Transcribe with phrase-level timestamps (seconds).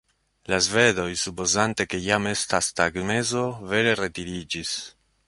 [0.51, 4.73] La svedoj, supozante ke jam estas tagmezo, vere retiriĝis.